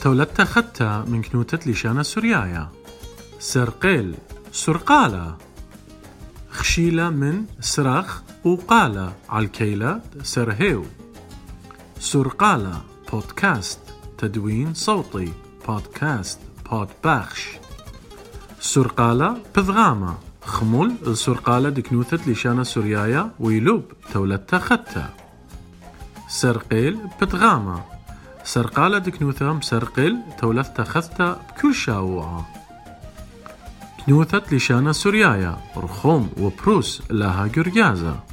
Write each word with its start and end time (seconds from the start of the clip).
تولدت 0.00 0.40
خدتا 0.40 1.04
من 1.08 1.22
كنوتة 1.22 1.70
لشانة 1.70 2.02
سوريايا. 2.02 2.68
سرقيل 3.38 4.14
سرقالة. 4.52 5.36
خشيلة 6.50 7.10
من 7.10 7.44
سرخ 7.60 8.22
وقالة 8.44 9.12
عالكيلة 9.28 10.00
سرهيو. 10.22 10.84
سرقالة 11.98 12.82
بودكاست 13.12 13.80
تدوين 14.18 14.74
صوتي 14.74 15.32
بودكاست 15.68 16.38
بود 16.70 16.88
بخش 17.04 17.48
سرقالة 18.60 19.36
بذغامة 19.56 20.18
خمول 20.42 20.94
السرقالة 21.06 21.68
دكنوثة 21.68 22.30
لشانة 22.30 22.62
سوريايا 22.62 23.30
ويلوب 23.40 23.84
تولدت 24.12 24.54
خدتا 24.54 25.14
سرقيل 26.28 26.98
بتغامة 27.22 27.99
سرقالة 28.44 28.98
دكنوثة 28.98 29.52
مسرقل 29.52 30.18
تولثة 30.38 30.84
خثتا 30.84 31.42
بكل 31.48 31.74
شاوعة 31.74 32.48
كنوثة 34.06 34.42
لشانة 34.52 34.92
سوريايا 34.92 35.58
رخوم 35.76 36.30
وبروس 36.40 37.02
لها 37.10 37.46
جرجازة 37.46 38.29